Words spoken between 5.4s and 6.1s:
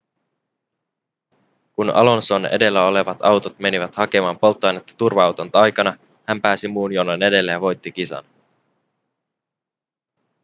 aikana